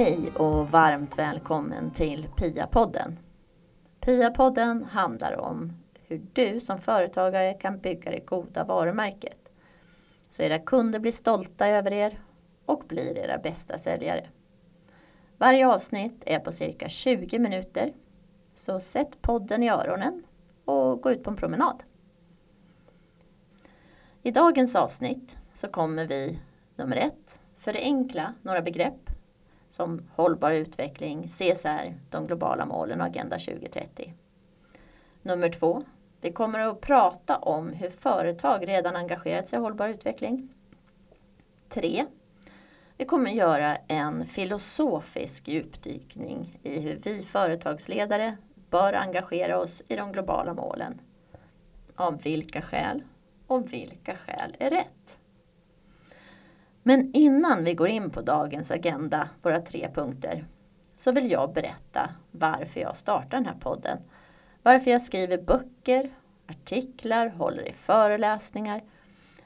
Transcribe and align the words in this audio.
Hej 0.00 0.32
och 0.36 0.70
varmt 0.70 1.18
välkommen 1.18 1.90
till 1.90 2.28
PIA-podden. 2.36 3.16
PIA-podden 4.00 4.84
handlar 4.84 5.40
om 5.40 5.72
hur 6.06 6.22
du 6.32 6.60
som 6.60 6.78
företagare 6.78 7.54
kan 7.54 7.78
bygga 7.78 8.10
det 8.10 8.26
goda 8.26 8.64
varumärket. 8.64 9.52
Så 10.28 10.42
era 10.42 10.58
kunder 10.58 11.00
blir 11.00 11.12
stolta 11.12 11.66
över 11.68 11.92
er 11.92 12.18
och 12.66 12.84
blir 12.88 13.18
era 13.18 13.38
bästa 13.38 13.78
säljare. 13.78 14.26
Varje 15.38 15.68
avsnitt 15.68 16.22
är 16.26 16.38
på 16.38 16.52
cirka 16.52 16.88
20 16.88 17.38
minuter. 17.38 17.92
Så 18.54 18.80
sätt 18.80 19.22
podden 19.22 19.62
i 19.62 19.70
öronen 19.70 20.22
och 20.64 21.02
gå 21.02 21.10
ut 21.10 21.24
på 21.24 21.30
en 21.30 21.36
promenad. 21.36 21.82
I 24.22 24.30
dagens 24.30 24.76
avsnitt 24.76 25.36
så 25.52 25.68
kommer 25.68 26.06
vi 26.06 26.38
nummer 26.76 26.96
ett 26.96 27.40
förenkla 27.56 28.34
några 28.42 28.62
begrepp 28.62 29.09
som 29.70 30.08
hållbar 30.16 30.50
utveckling, 30.50 31.28
CSR, 31.28 31.94
de 32.10 32.26
globala 32.26 32.66
målen 32.66 33.00
och 33.00 33.06
Agenda 33.06 33.38
2030. 33.38 34.14
Nummer 35.22 35.48
två, 35.48 35.82
vi 36.20 36.32
kommer 36.32 36.58
att 36.58 36.80
prata 36.80 37.36
om 37.36 37.68
hur 37.68 37.90
företag 37.90 38.68
redan 38.68 38.96
engagerat 38.96 39.48
sig 39.48 39.58
i 39.58 39.62
hållbar 39.62 39.88
utveckling. 39.88 40.48
Tre, 41.68 42.06
vi 42.96 43.04
kommer 43.04 43.30
göra 43.30 43.76
en 43.76 44.26
filosofisk 44.26 45.48
djupdykning 45.48 46.58
i 46.62 46.80
hur 46.80 46.98
vi 47.04 47.22
företagsledare 47.22 48.36
bör 48.70 48.92
engagera 48.92 49.58
oss 49.58 49.82
i 49.88 49.96
de 49.96 50.12
globala 50.12 50.54
målen. 50.54 51.00
Av 51.94 52.22
vilka 52.22 52.62
skäl 52.62 53.02
och 53.46 53.72
vilka 53.72 54.16
skäl 54.16 54.56
är 54.58 54.70
rätt? 54.70 55.19
Men 56.82 57.10
innan 57.12 57.64
vi 57.64 57.74
går 57.74 57.88
in 57.88 58.10
på 58.10 58.20
dagens 58.20 58.70
agenda, 58.70 59.28
våra 59.42 59.60
tre 59.60 59.90
punkter, 59.94 60.46
så 60.96 61.12
vill 61.12 61.30
jag 61.30 61.52
berätta 61.52 62.10
varför 62.30 62.80
jag 62.80 62.96
startar 62.96 63.36
den 63.36 63.46
här 63.46 63.56
podden. 63.60 63.98
Varför 64.62 64.90
jag 64.90 65.02
skriver 65.02 65.42
böcker, 65.42 66.10
artiklar, 66.46 67.28
håller 67.28 67.68
i 67.68 67.72
föreläsningar. 67.72 68.84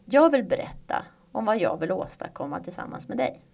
Jag 0.05 0.31
vill 0.31 0.45
berätta 0.45 1.05
om 1.33 1.45
vad 1.45 1.59
jag 1.59 1.81
vill 1.81 1.93
åstadkomma 1.93 2.61
tillsammans 2.61 3.09
med 3.09 3.17
dig. 3.17 3.45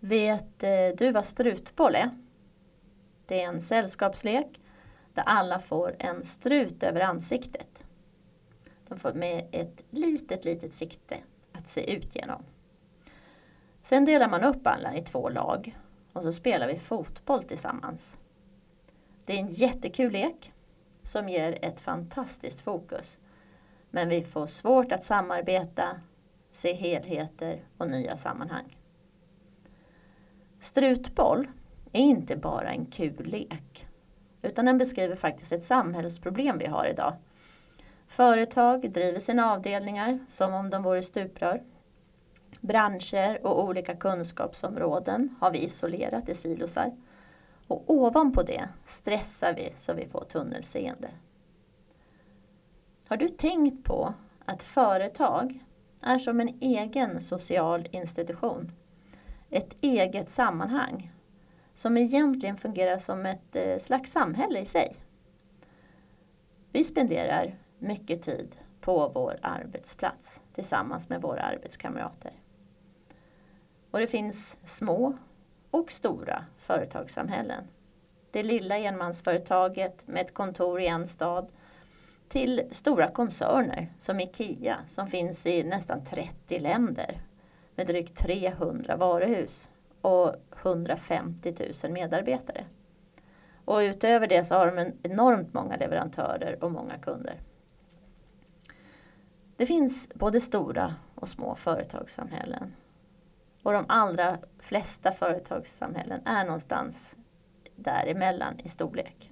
Vet 0.00 0.62
eh, 0.62 0.96
du 0.96 1.12
vad 1.12 1.24
strutboll 1.24 1.94
är? 1.94 2.10
Det 3.26 3.42
är 3.42 3.48
en 3.48 3.60
sällskapslek 3.60 4.60
där 5.14 5.22
alla 5.26 5.58
får 5.58 5.96
en 5.98 6.24
strut 6.24 6.82
över 6.82 7.00
ansiktet. 7.00 7.84
De 8.88 8.98
får 8.98 9.12
med 9.12 9.48
ett 9.52 9.84
litet, 9.90 10.44
litet 10.44 10.74
sikte 10.74 11.16
att 11.58 11.66
se 11.66 11.96
ut 11.96 12.16
genom. 12.16 12.42
Sen 13.82 14.04
delar 14.04 14.28
man 14.28 14.44
upp 14.44 14.66
alla 14.66 14.96
i 14.96 15.02
två 15.02 15.28
lag 15.28 15.76
och 16.12 16.22
så 16.22 16.32
spelar 16.32 16.66
vi 16.66 16.78
fotboll 16.78 17.42
tillsammans. 17.42 18.18
Det 19.24 19.32
är 19.32 19.40
en 19.40 19.48
jättekul 19.48 20.12
lek 20.12 20.52
som 21.02 21.28
ger 21.28 21.58
ett 21.62 21.80
fantastiskt 21.80 22.60
fokus. 22.60 23.18
Men 23.90 24.08
vi 24.08 24.22
får 24.22 24.46
svårt 24.46 24.92
att 24.92 25.04
samarbeta, 25.04 26.00
se 26.50 26.72
helheter 26.72 27.64
och 27.78 27.90
nya 27.90 28.16
sammanhang. 28.16 28.76
Strutboll 30.58 31.48
är 31.92 32.00
inte 32.00 32.36
bara 32.36 32.70
en 32.70 32.86
kul 32.86 33.24
lek 33.24 33.88
utan 34.42 34.64
den 34.64 34.78
beskriver 34.78 35.16
faktiskt 35.16 35.52
ett 35.52 35.64
samhällsproblem 35.64 36.58
vi 36.58 36.66
har 36.66 36.86
idag 36.86 37.16
Företag 38.08 38.92
driver 38.92 39.20
sina 39.20 39.52
avdelningar 39.52 40.18
som 40.28 40.54
om 40.54 40.70
de 40.70 40.82
vore 40.82 41.02
stuprör. 41.02 41.62
Branscher 42.60 43.46
och 43.46 43.64
olika 43.64 43.96
kunskapsområden 43.96 45.36
har 45.40 45.52
vi 45.52 45.58
isolerat 45.58 46.28
i 46.28 46.34
silosar. 46.34 46.92
Och 47.66 47.84
ovanpå 47.86 48.42
det 48.42 48.68
stressar 48.84 49.54
vi 49.54 49.72
så 49.74 49.92
vi 49.92 50.08
får 50.08 50.24
tunnelseende. 50.24 51.10
Har 53.08 53.16
du 53.16 53.28
tänkt 53.28 53.84
på 53.84 54.14
att 54.44 54.62
företag 54.62 55.60
är 56.02 56.18
som 56.18 56.40
en 56.40 56.58
egen 56.60 57.20
social 57.20 57.88
institution? 57.90 58.72
Ett 59.50 59.76
eget 59.80 60.30
sammanhang 60.30 61.12
som 61.74 61.96
egentligen 61.96 62.56
fungerar 62.56 62.98
som 62.98 63.26
ett 63.26 63.56
eh, 63.56 63.78
slags 63.78 64.12
samhälle 64.12 64.60
i 64.60 64.66
sig. 64.66 64.96
Vi 66.72 66.84
spenderar 66.84 67.54
mycket 67.78 68.22
tid 68.22 68.56
på 68.80 69.10
vår 69.14 69.38
arbetsplats 69.42 70.42
tillsammans 70.52 71.08
med 71.08 71.22
våra 71.22 71.42
arbetskamrater. 71.42 72.32
Och 73.90 74.00
det 74.00 74.06
finns 74.06 74.56
små 74.64 75.18
och 75.70 75.90
stora 75.90 76.44
företagssamhällen. 76.58 77.64
Det 78.30 78.42
lilla 78.42 78.78
enmansföretaget 78.78 80.06
med 80.06 80.22
ett 80.22 80.34
kontor 80.34 80.80
i 80.80 80.86
en 80.86 81.06
stad 81.06 81.52
till 82.28 82.62
stora 82.70 83.10
koncerner 83.10 83.92
som 83.98 84.20
IKEA 84.20 84.76
som 84.86 85.06
finns 85.06 85.46
i 85.46 85.64
nästan 85.64 86.04
30 86.04 86.58
länder 86.58 87.20
med 87.74 87.86
drygt 87.86 88.16
300 88.16 88.96
varuhus 88.96 89.70
och 90.00 90.34
150 90.62 91.54
000 91.84 91.92
medarbetare. 91.92 92.64
Och 93.64 93.78
utöver 93.78 94.26
det 94.26 94.44
så 94.44 94.54
har 94.54 94.66
de 94.66 94.92
enormt 95.02 95.54
många 95.54 95.76
leverantörer 95.76 96.64
och 96.64 96.72
många 96.72 96.98
kunder. 96.98 97.40
Det 99.58 99.66
finns 99.66 100.08
både 100.14 100.40
stora 100.40 100.94
och 101.14 101.28
små 101.28 101.54
företagssamhällen. 101.54 102.74
Och 103.62 103.72
de 103.72 103.84
allra 103.88 104.38
flesta 104.58 105.12
företagssamhällen 105.12 106.20
är 106.24 106.44
någonstans 106.44 107.16
däremellan 107.76 108.60
i 108.64 108.68
storlek. 108.68 109.30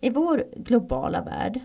I 0.00 0.10
vår 0.10 0.44
globala 0.56 1.22
värld 1.22 1.60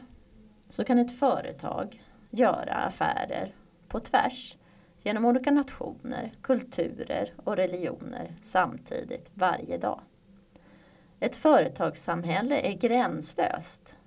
så 0.70 0.84
kan 0.84 1.00
ett 1.00 1.20
företag 1.20 2.03
göra 2.30 2.74
affärer 2.74 3.56
på 3.88 4.00
tvärs 4.00 4.58
genom 5.03 5.26
olika 5.26 5.52
nationer, 5.52 6.34
kulturer 6.42 7.34
och 7.44 7.58
religioner 7.58 8.36
samtidigt 8.42 9.32
varje 9.34 9.78
dag. 9.78 10.02
Ett 11.20 11.36
företagssamhälle 11.36 12.59
är 12.59 12.74
gränslöst. 12.74 13.98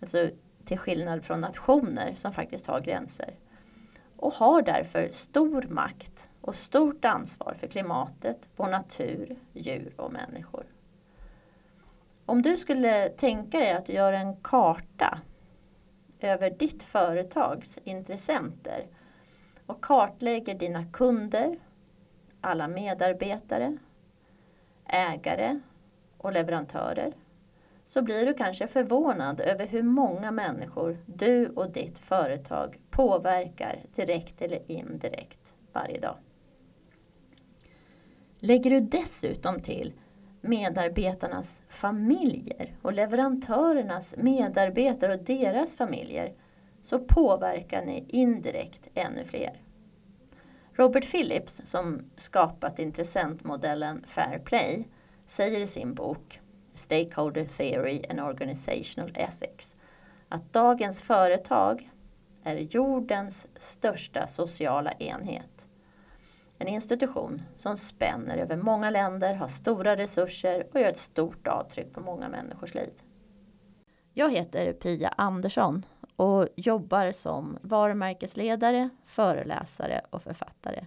Alltså 0.00 0.30
till 0.66 0.78
skillnad 0.78 1.24
från 1.24 1.40
nationer 1.40 2.14
som 2.14 2.32
faktiskt 2.32 2.66
har 2.66 2.80
gränser. 2.80 3.34
Och 4.16 4.32
har 4.32 4.62
därför 4.62 5.08
stor 5.10 5.62
makt 5.62 6.28
och 6.40 6.54
stort 6.54 7.04
ansvar 7.04 7.54
för 7.54 7.66
klimatet, 7.66 8.48
vår 8.56 8.66
natur, 8.66 9.36
djur 9.52 9.92
och 9.96 10.12
människor. 10.12 10.66
Om 12.26 12.42
du 12.42 12.56
skulle 12.56 13.08
tänka 13.08 13.58
dig 13.58 13.72
att 13.72 13.88
göra 13.88 14.18
en 14.18 14.36
karta 14.36 15.18
över 16.20 16.50
ditt 16.50 16.82
företags 16.82 17.78
intressenter 17.84 18.86
och 19.66 19.84
kartlägger 19.84 20.54
dina 20.54 20.84
kunder, 20.84 21.58
alla 22.40 22.68
medarbetare, 22.68 23.78
ägare 24.86 25.60
och 26.18 26.32
leverantörer 26.32 27.12
så 27.86 28.02
blir 28.02 28.26
du 28.26 28.34
kanske 28.34 28.66
förvånad 28.66 29.40
över 29.40 29.66
hur 29.66 29.82
många 29.82 30.30
människor 30.30 30.98
du 31.06 31.48
och 31.48 31.72
ditt 31.72 31.98
företag 31.98 32.80
påverkar 32.90 33.82
direkt 33.94 34.42
eller 34.42 34.70
indirekt 34.70 35.54
varje 35.72 36.00
dag. 36.00 36.16
Lägger 38.40 38.70
du 38.70 38.80
dessutom 38.80 39.60
till 39.60 39.92
medarbetarnas 40.40 41.62
familjer 41.68 42.76
och 42.82 42.92
leverantörernas 42.92 44.14
medarbetare 44.18 45.14
och 45.14 45.24
deras 45.24 45.76
familjer 45.76 46.32
så 46.80 46.98
påverkar 46.98 47.84
ni 47.84 48.04
indirekt 48.08 48.88
ännu 48.94 49.24
fler. 49.24 49.60
Robert 50.72 51.10
Phillips 51.10 51.62
som 51.64 52.00
skapat 52.16 52.78
intressentmodellen 52.78 54.02
Fair 54.06 54.38
Play 54.38 54.86
säger 55.26 55.60
i 55.60 55.66
sin 55.66 55.94
bok 55.94 56.38
Stakeholder 56.76 57.44
Theory 57.44 58.02
and 58.10 58.20
Organizational 58.20 59.12
Ethics 59.14 59.76
att 60.28 60.52
dagens 60.52 61.02
företag 61.02 61.88
är 62.42 62.56
jordens 62.56 63.48
största 63.56 64.26
sociala 64.26 64.92
enhet. 64.92 65.68
En 66.58 66.68
institution 66.68 67.42
som 67.54 67.76
spänner 67.76 68.36
över 68.38 68.56
många 68.56 68.90
länder, 68.90 69.34
har 69.34 69.48
stora 69.48 69.96
resurser 69.96 70.66
och 70.72 70.80
gör 70.80 70.88
ett 70.88 70.96
stort 70.96 71.46
avtryck 71.46 71.92
på 71.92 72.00
många 72.00 72.28
människors 72.28 72.74
liv. 72.74 72.92
Jag 74.14 74.32
heter 74.32 74.72
Pia 74.72 75.08
Andersson 75.08 75.82
och 76.16 76.48
jobbar 76.56 77.12
som 77.12 77.58
varumärkesledare, 77.62 78.90
föreläsare 79.04 80.00
och 80.10 80.22
författare. 80.22 80.86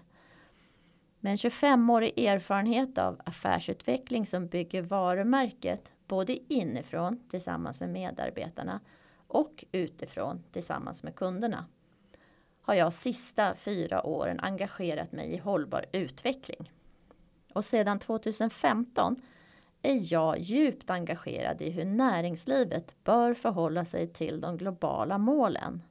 Med 1.20 1.32
en 1.32 1.38
25-årig 1.38 2.20
erfarenhet 2.20 2.98
av 2.98 3.22
affärsutveckling 3.26 4.26
som 4.26 4.48
bygger 4.48 4.82
varumärket 4.82 5.92
både 6.08 6.54
inifrån 6.54 7.24
tillsammans 7.30 7.80
med 7.80 7.90
medarbetarna 7.90 8.80
och 9.28 9.66
utifrån 9.72 10.44
tillsammans 10.52 11.04
med 11.04 11.16
kunderna 11.16 11.66
har 12.70 12.74
jag 12.74 12.94
sista 12.94 13.56
fyra 13.56 14.06
åren 14.06 14.40
engagerat 14.40 15.12
mig 15.12 15.34
i 15.34 15.38
hållbar 15.38 15.86
utveckling. 15.92 16.72
Och 17.54 17.66
sedan 17.66 18.00
2015 18.00 19.16
är 19.82 20.14
jag 20.14 20.40
djupt 20.40 20.90
engagerad 20.90 21.62
i 21.62 21.70
hur 21.70 21.86
näringslivet 21.86 22.96
bör 23.04 23.34
förhålla 23.34 23.86
sig 23.86 24.08
till 24.08 24.42
de 24.42 24.58
globala 24.58 25.18
målen. 25.18 25.82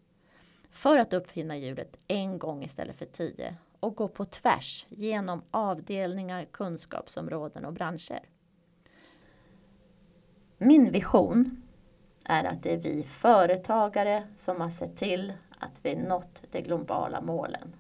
För 0.71 0.99
att 0.99 1.13
uppfinna 1.13 1.57
hjulet 1.57 1.99
en 2.09 2.39
gång 2.39 2.65
istället 2.65 2.99
för 2.99 3.07
tio 3.07 3.55
och 3.81 3.97
gå 3.97 4.09
på 4.09 4.25
tvärs 4.25 4.87
genom 4.89 5.43
avdelningar, 5.51 6.45
kunskapsområden 6.45 7.65
och 7.65 7.73
branscher. 7.73 8.21
Min 10.59 10.91
vision 10.91 11.63
är 12.25 12.45
att 12.45 12.63
det 12.63 12.73
är 12.73 12.79
vi 12.79 13.03
företagare 13.03 14.23
som 14.37 14.61
har 14.61 14.71
sett 14.71 14.97
till 14.97 15.33
att 15.59 15.81
vi 15.83 15.97
nått 15.97 16.43
de 16.51 16.61
globala 16.61 17.21
målen. 17.21 17.77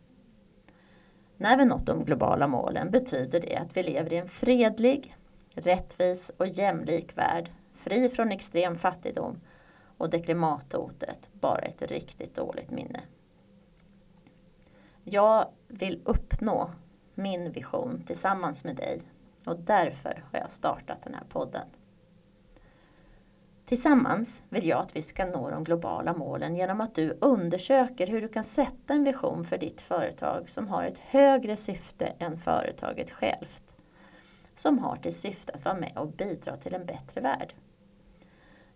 När 1.37 1.59
vi 1.59 1.65
nått 1.65 1.87
de 1.87 2.05
globala 2.05 2.47
målen 2.47 2.91
betyder 2.91 3.41
det 3.41 3.57
att 3.57 3.77
vi 3.77 3.83
lever 3.83 4.13
i 4.13 4.17
en 4.17 4.29
fredlig, 4.29 5.15
rättvis 5.55 6.31
och 6.37 6.47
jämlik 6.47 7.19
värld, 7.19 7.51
fri 7.75 8.09
från 8.09 8.33
extrem 8.33 8.75
fattigdom 8.75 9.39
och 9.99 10.11
det 10.11 10.19
klimathotet 10.19 11.29
bara 11.33 11.61
ett 11.61 11.83
riktigt 11.83 12.35
dåligt 12.35 12.71
minne. 12.71 13.01
Jag 15.11 15.49
vill 15.69 16.03
uppnå 16.05 16.71
min 17.15 17.53
vision 17.53 18.03
tillsammans 18.07 18.65
med 18.65 18.77
dig 18.77 19.01
och 19.47 19.59
därför 19.59 20.23
har 20.33 20.39
jag 20.39 20.51
startat 20.51 21.03
den 21.03 21.15
här 21.15 21.25
podden. 21.29 21.67
Tillsammans 23.67 24.43
vill 24.49 24.69
jag 24.69 24.81
att 24.81 24.97
vi 24.97 25.03
ska 25.03 25.25
nå 25.25 25.51
de 25.51 25.65
globala 25.65 26.15
målen 26.15 26.57
genom 26.57 26.81
att 26.81 26.95
du 26.95 27.19
undersöker 27.21 28.07
hur 28.07 28.21
du 28.21 28.29
kan 28.29 28.45
sätta 28.45 28.95
en 28.95 29.05
vision 29.05 29.45
för 29.45 29.59
ditt 29.59 29.81
företag 29.81 30.49
som 30.49 30.69
har 30.69 30.85
ett 30.85 30.99
högre 30.99 31.57
syfte 31.57 32.07
än 32.19 32.39
företaget 32.39 33.11
självt. 33.11 33.77
Som 34.55 34.79
har 34.79 34.97
till 34.97 35.15
syfte 35.15 35.53
att 35.53 35.65
vara 35.65 35.77
med 35.77 35.93
och 35.97 36.09
bidra 36.09 36.57
till 36.57 36.75
en 36.75 36.87
bättre 36.87 37.21
värld. 37.21 37.55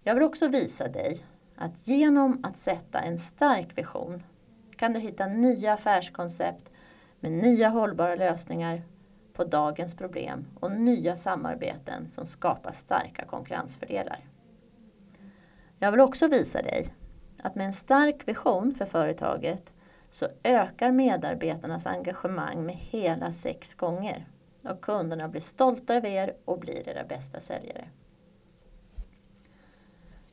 Jag 0.02 0.14
vill 0.14 0.24
också 0.24 0.48
visa 0.48 0.88
dig 0.88 1.24
att 1.56 1.88
genom 1.88 2.40
att 2.44 2.56
sätta 2.56 3.00
en 3.00 3.18
stark 3.18 3.78
vision 3.78 4.22
kan 4.82 4.92
du 4.92 5.00
hitta 5.00 5.26
nya 5.26 5.72
affärskoncept 5.72 6.70
med 7.20 7.32
nya 7.32 7.68
hållbara 7.68 8.14
lösningar 8.14 8.82
på 9.32 9.44
dagens 9.44 9.94
problem 9.94 10.46
och 10.60 10.72
nya 10.72 11.16
samarbeten 11.16 12.08
som 12.08 12.26
skapar 12.26 12.72
starka 12.72 13.24
konkurrensfördelar. 13.24 14.20
Jag 15.78 15.90
vill 15.90 16.00
också 16.00 16.28
visa 16.28 16.62
dig 16.62 16.94
att 17.42 17.54
med 17.54 17.66
en 17.66 17.72
stark 17.72 18.28
vision 18.28 18.74
för 18.74 18.84
företaget 18.84 19.72
så 20.10 20.26
ökar 20.42 20.92
medarbetarnas 20.92 21.86
engagemang 21.86 22.66
med 22.66 22.74
hela 22.74 23.32
sex 23.32 23.74
gånger 23.74 24.26
och 24.62 24.80
kunderna 24.80 25.28
blir 25.28 25.40
stolta 25.40 25.94
över 25.94 26.08
er 26.08 26.36
och 26.44 26.58
blir 26.58 26.88
era 26.88 27.04
bästa 27.04 27.40
säljare. 27.40 27.88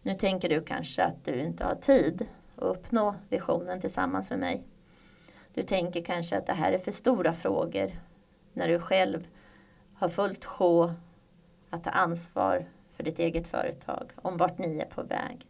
Nu 0.02 0.14
tänker 0.14 0.50
du 0.50 0.62
kanske 0.62 1.04
att 1.04 1.26
du 1.26 1.36
inte 1.40 1.66
har 1.66 1.76
tid 1.76 2.28
och 2.60 2.72
uppnå 2.72 3.16
visionen 3.30 3.82
tillsammans 3.82 4.30
med 4.30 4.40
mig. 4.40 4.64
Du 5.54 5.64
tänker 5.64 6.04
kanske 6.04 6.38
att 6.38 6.46
det 6.46 6.54
här 6.54 6.72
är 6.72 6.78
för 6.78 6.92
stora 6.92 7.34
frågor 7.34 7.92
när 8.54 8.68
du 8.68 8.80
själv 8.80 9.28
har 9.94 10.10
fullt 10.10 10.46
sjå 10.46 10.94
att 11.70 11.84
ta 11.84 11.90
ansvar 11.90 12.66
för 12.92 13.04
ditt 13.04 13.20
eget 13.20 13.48
företag, 13.48 14.12
om 14.16 14.38
vart 14.38 14.58
ni 14.58 14.80
är 14.80 14.86
på 14.86 15.04
väg, 15.04 15.46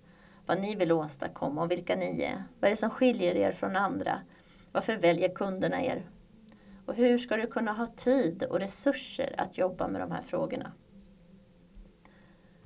vad 0.46 0.62
ni 0.62 0.76
vill 0.76 0.92
åstadkomma 0.92 1.64
och 1.64 1.72
vilka 1.72 1.96
ni 1.96 2.22
är. 2.22 2.44
Vad 2.60 2.68
är 2.68 2.70
det 2.70 2.78
som 2.78 2.90
skiljer 2.90 3.36
er 3.36 3.52
från 3.52 3.76
andra? 3.76 4.22
Varför 4.72 4.98
väljer 4.98 5.30
kunderna 5.30 5.84
er? 5.84 6.04
Och 6.86 6.96
hur 6.96 7.18
ska 7.18 7.38
du 7.38 7.48
kunna 7.48 7.74
ha 7.74 7.88
tid 7.88 8.44
och 8.44 8.60
resurser 8.60 9.36
att 9.38 9.58
jobba 9.58 9.88
med 9.88 10.02
de 10.02 10.12
här 10.12 10.22
frågorna? 10.22 10.72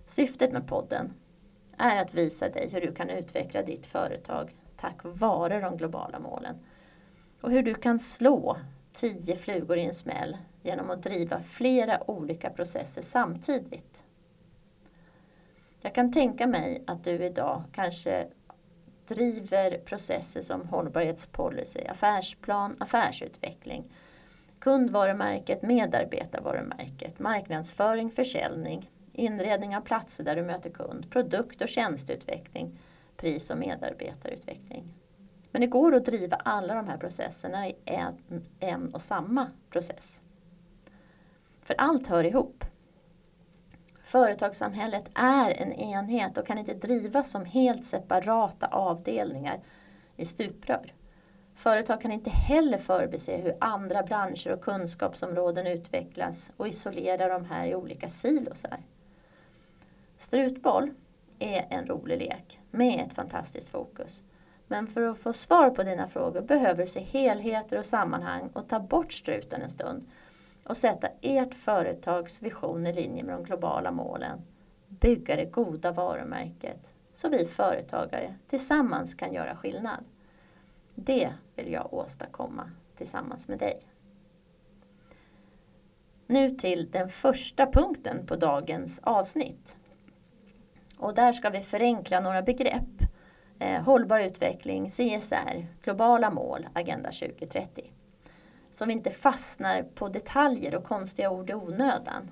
Syftet 0.05 0.51
med 0.51 0.67
podden 0.67 1.13
är 1.77 2.01
att 2.01 2.13
visa 2.13 2.49
dig 2.49 2.69
hur 2.71 2.81
du 2.81 2.93
kan 2.93 3.09
utveckla 3.09 3.61
ditt 3.61 3.85
företag 3.85 4.55
tack 4.77 4.99
vare 5.03 5.59
de 5.59 5.77
globala 5.77 6.19
målen. 6.19 6.55
Och 7.41 7.51
hur 7.51 7.63
du 7.63 7.73
kan 7.73 7.99
slå 7.99 8.57
tio 8.93 9.35
flugor 9.35 9.77
i 9.77 9.85
en 9.85 9.93
smäll 9.93 10.37
genom 10.61 10.89
att 10.89 11.03
driva 11.03 11.39
flera 11.39 12.11
olika 12.11 12.49
processer 12.49 13.01
samtidigt. 13.01 14.03
Jag 15.81 15.95
kan 15.95 16.11
tänka 16.11 16.47
mig 16.47 16.83
att 16.87 17.03
du 17.03 17.11
idag 17.11 17.63
kanske 17.71 18.27
driver 19.07 19.77
processer 19.77 20.41
som 20.41 20.67
hållbarhetspolicy, 20.67 21.79
affärsplan, 21.89 22.75
affärsutveckling, 22.79 23.83
kundvarumärket, 24.59 25.61
medarbetarvarumärket, 25.61 27.19
marknadsföring, 27.19 28.11
försäljning, 28.11 28.87
inredning 29.13 29.75
av 29.75 29.81
platser 29.81 30.23
där 30.23 30.35
du 30.35 30.41
möter 30.41 30.69
kund, 30.69 31.11
produkt 31.11 31.61
och 31.61 31.67
tjänsteutveckling, 31.67 32.79
pris 33.17 33.49
och 33.49 33.57
medarbetarutveckling. 33.57 34.93
Men 35.51 35.61
det 35.61 35.67
går 35.67 35.95
att 35.95 36.05
driva 36.05 36.35
alla 36.35 36.75
de 36.75 36.87
här 36.87 36.97
processerna 36.97 37.67
i 37.67 37.75
en, 37.85 38.43
en 38.59 38.93
och 38.93 39.01
samma 39.01 39.51
process. 39.69 40.21
För 41.61 41.75
allt 41.77 42.07
hör 42.07 42.23
ihop. 42.23 42.65
Företagssamhället 44.01 45.09
är 45.15 45.61
en 45.61 45.73
enhet 45.73 46.37
och 46.37 46.47
kan 46.47 46.57
inte 46.57 46.73
drivas 46.73 47.31
som 47.31 47.45
helt 47.45 47.85
separata 47.85 48.67
avdelningar 48.67 49.59
i 50.15 50.25
stuprör. 50.25 50.93
Företag 51.55 52.01
kan 52.01 52.11
inte 52.11 52.29
heller 52.29 52.77
förbise 52.77 53.37
hur 53.37 53.57
andra 53.59 54.03
branscher 54.03 54.51
och 54.51 54.61
kunskapsområden 54.61 55.67
utvecklas 55.67 56.51
och 56.57 56.67
isolera 56.67 57.27
de 57.27 57.45
här 57.45 57.67
i 57.67 57.75
olika 57.75 58.09
silosar. 58.09 58.79
Strutboll 60.17 60.91
är 61.39 61.67
en 61.69 61.85
rolig 61.85 62.17
lek 62.17 62.59
med 62.71 63.05
ett 63.07 63.13
fantastiskt 63.13 63.69
fokus. 63.69 64.23
Men 64.67 64.87
för 64.87 65.01
att 65.01 65.17
få 65.17 65.33
svar 65.33 65.69
på 65.69 65.83
dina 65.83 66.07
frågor 66.07 66.41
behöver 66.41 66.81
du 66.81 66.87
se 66.87 66.99
helheter 66.99 67.79
och 67.79 67.85
sammanhang 67.85 68.49
och 68.53 68.69
ta 68.69 68.79
bort 68.79 69.11
struten 69.13 69.61
en 69.61 69.69
stund 69.69 70.05
och 70.63 70.77
sätta 70.77 71.07
ert 71.21 71.53
företags 71.53 72.41
vision 72.41 72.87
i 72.87 72.93
linje 72.93 73.23
med 73.23 73.35
de 73.35 73.43
globala 73.43 73.91
målen. 73.91 74.41
Bygga 74.87 75.35
det 75.35 75.45
goda 75.45 75.91
varumärket 75.91 76.93
så 77.11 77.29
vi 77.29 77.45
företagare 77.45 78.35
tillsammans 78.47 79.13
kan 79.13 79.33
göra 79.33 79.55
skillnad. 79.55 80.05
Det 80.95 81.33
vill 81.55 81.71
jag 81.71 81.93
åstadkomma 81.93 82.71
tillsammans 82.95 83.47
med 83.47 83.59
dig. 83.59 83.79
Nu 86.27 86.49
till 86.49 86.91
den 86.91 87.09
första 87.09 87.65
punkten 87.65 88.25
på 88.25 88.35
dagens 88.35 88.99
avsnitt. 89.03 89.77
Och 91.03 91.13
där 91.13 91.33
ska 91.33 91.49
vi 91.49 91.61
förenkla 91.61 92.19
några 92.19 92.41
begrepp. 92.41 93.01
Eh, 93.59 93.81
hållbar 93.81 94.19
utveckling, 94.19 94.89
CSR, 94.89 95.67
globala 95.83 96.31
mål, 96.31 96.67
Agenda 96.73 97.11
2030. 97.11 97.91
Så 98.71 98.85
vi 98.85 98.93
inte 98.93 99.11
fastnar 99.11 99.83
på 99.83 100.09
detaljer 100.09 100.75
och 100.75 100.83
konstiga 100.83 101.29
ord 101.29 101.49
i 101.49 101.53
onödan. 101.53 102.31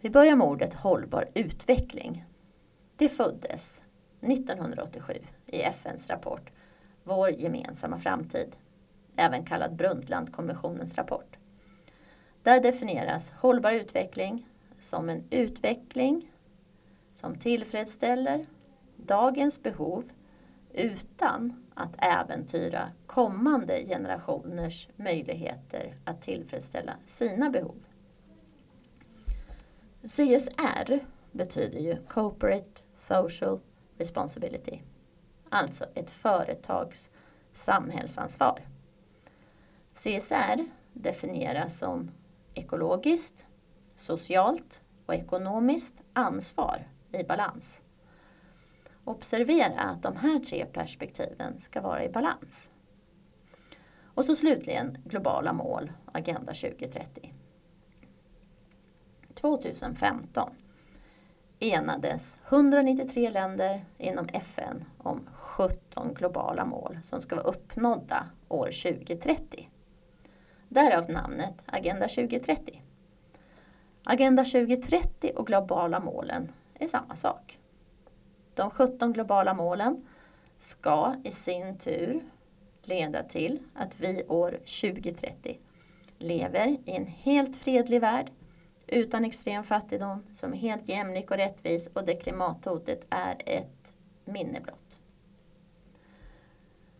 Vi 0.00 0.10
börjar 0.10 0.36
med 0.36 0.46
ordet 0.46 0.74
hållbar 0.74 1.28
utveckling. 1.34 2.24
Det 2.96 3.08
föddes 3.08 3.82
1987 4.20 5.12
i 5.46 5.62
FNs 5.62 6.10
rapport 6.10 6.50
Vår 7.04 7.30
gemensamma 7.30 7.98
framtid, 7.98 8.56
även 9.16 9.44
kallad 9.44 9.76
Brundtlandkommissionens 9.76 10.94
rapport. 10.98 11.38
Där 12.42 12.60
definieras 12.60 13.30
hållbar 13.32 13.72
utveckling 13.72 14.46
som 14.78 15.08
en 15.08 15.24
utveckling 15.30 16.30
som 17.18 17.34
tillfredsställer 17.34 18.46
dagens 18.96 19.62
behov 19.62 20.04
utan 20.72 21.66
att 21.74 21.96
äventyra 21.98 22.90
kommande 23.06 23.84
generationers 23.86 24.88
möjligheter 24.96 25.98
att 26.04 26.22
tillfredsställa 26.22 26.96
sina 27.06 27.50
behov. 27.50 27.76
CSR 30.02 31.00
betyder 31.32 31.78
ju 31.78 31.96
Corporate 32.08 32.82
Social 32.92 33.60
Responsibility, 33.96 34.80
alltså 35.48 35.84
ett 35.94 36.10
företags 36.10 37.10
samhällsansvar. 37.52 38.66
CSR 39.92 40.68
definieras 40.92 41.78
som 41.78 42.10
ekologiskt, 42.54 43.46
socialt 43.94 44.82
och 45.06 45.14
ekonomiskt 45.14 46.02
ansvar 46.12 46.86
i 47.12 47.24
balans. 47.24 47.82
Observera 49.04 49.80
att 49.80 50.02
de 50.02 50.16
här 50.16 50.38
tre 50.38 50.66
perspektiven 50.66 51.58
ska 51.58 51.80
vara 51.80 52.04
i 52.04 52.08
balans. 52.08 52.70
Och 54.14 54.24
så 54.24 54.34
slutligen 54.36 54.96
globala 55.04 55.52
mål, 55.52 55.92
Agenda 56.12 56.54
2030. 56.54 57.32
2015. 59.34 60.50
enades 61.60 62.38
193 62.48 63.30
länder 63.30 63.84
inom 63.98 64.28
FN 64.32 64.84
om 64.98 65.26
17 65.34 66.14
globala 66.14 66.64
mål 66.64 66.98
som 67.02 67.20
ska 67.20 67.36
vara 67.36 67.46
uppnådda 67.46 68.26
år 68.48 68.70
2030. 68.92 69.68
Därav 70.68 71.10
namnet 71.10 71.64
Agenda 71.66 72.08
2030. 72.08 72.82
Agenda 74.04 74.44
2030 74.44 75.32
och 75.36 75.46
globala 75.46 76.00
målen 76.00 76.52
är 76.78 76.86
samma 76.86 77.16
sak. 77.16 77.58
De 78.54 78.70
17 78.70 79.12
globala 79.12 79.54
målen 79.54 80.06
ska 80.56 81.14
i 81.24 81.30
sin 81.30 81.78
tur 81.78 82.20
leda 82.82 83.22
till 83.22 83.58
att 83.74 84.00
vi 84.00 84.24
år 84.28 84.50
2030 84.50 85.58
lever 86.18 86.66
i 86.66 86.96
en 86.96 87.06
helt 87.06 87.56
fredlig 87.56 88.00
värld 88.00 88.30
utan 88.86 89.24
extrem 89.24 89.64
fattigdom 89.64 90.24
som 90.32 90.52
är 90.52 90.56
helt 90.56 90.88
jämlik 90.88 91.30
och 91.30 91.36
rättvis 91.36 91.86
och 91.86 92.04
där 92.04 92.20
klimathotet 92.20 93.06
är 93.10 93.36
ett 93.46 93.92
minne 94.24 94.60
blott. 94.60 94.98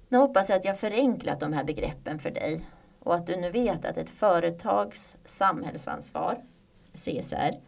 Nu 0.08 0.18
hoppas 0.18 0.48
jag 0.48 0.58
att 0.58 0.64
jag 0.64 0.80
förenklat 0.80 1.40
de 1.40 1.52
här 1.52 1.64
begreppen 1.64 2.18
för 2.18 2.30
dig 2.30 2.64
och 3.00 3.14
att 3.14 3.26
du 3.26 3.36
nu 3.36 3.50
vet 3.50 3.84
att 3.84 3.96
ett 3.96 4.10
företags 4.10 5.18
samhällsansvar, 5.24 6.44
CSR, 6.94 7.60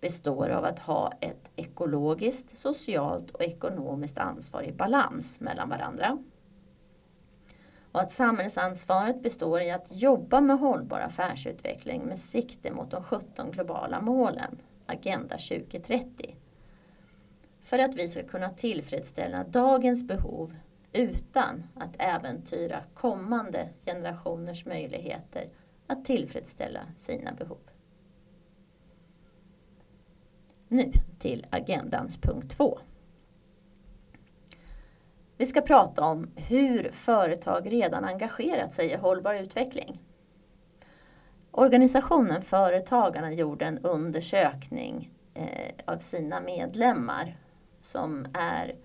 består 0.00 0.48
av 0.48 0.64
att 0.64 0.78
ha 0.78 1.12
ett 1.20 1.50
ekologiskt, 1.56 2.56
socialt 2.56 3.30
och 3.30 3.42
ekonomiskt 3.42 4.18
ansvar 4.18 4.62
i 4.62 4.72
balans 4.72 5.40
mellan 5.40 5.68
varandra. 5.68 6.18
Och 7.92 8.00
att 8.02 8.12
samhällsansvaret 8.12 9.22
består 9.22 9.60
i 9.60 9.70
att 9.70 9.88
jobba 9.90 10.40
med 10.40 10.58
hållbar 10.58 11.00
affärsutveckling 11.00 12.02
med 12.02 12.18
sikte 12.18 12.72
mot 12.72 12.90
de 12.90 13.02
17 13.02 13.50
globala 13.50 14.00
målen, 14.00 14.58
Agenda 14.86 15.38
2030. 15.38 16.36
För 17.62 17.78
att 17.78 17.94
vi 17.94 18.08
ska 18.08 18.22
kunna 18.22 18.50
tillfredsställa 18.50 19.44
dagens 19.44 20.04
behov 20.04 20.54
utan 20.92 21.62
att 21.74 21.96
äventyra 21.98 22.82
kommande 22.94 23.68
generationers 23.84 24.64
möjligheter 24.64 25.48
att 25.86 26.04
tillfredsställa 26.04 26.80
sina 26.96 27.32
behov. 27.32 27.58
Nu 30.68 30.92
till 31.18 31.46
agendans 31.50 32.16
punkt 32.16 32.56
2. 32.56 32.78
Vi 35.36 35.46
ska 35.46 35.60
prata 35.60 36.04
om 36.04 36.30
hur 36.36 36.90
företag 36.92 37.72
redan 37.72 38.04
engagerat 38.04 38.74
sig 38.74 38.92
i 38.92 38.96
hållbar 38.96 39.34
utveckling. 39.34 40.00
Organisationen 41.50 42.42
Företagarna 42.42 43.32
gjorde 43.32 43.64
en 43.64 43.78
undersökning 43.78 45.10
eh, 45.34 45.94
av 45.94 45.98
sina 45.98 46.40
medlemmar 46.40 47.36
som 47.80 48.26
är 48.34 48.76